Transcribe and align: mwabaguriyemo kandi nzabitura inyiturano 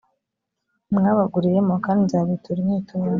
mwabaguriyemo 0.95 1.73
kandi 1.85 2.01
nzabitura 2.07 2.57
inyiturano 2.63 3.09